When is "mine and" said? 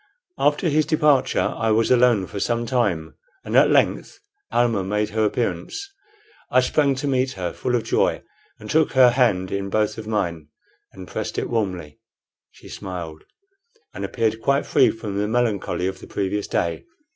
10.07-11.07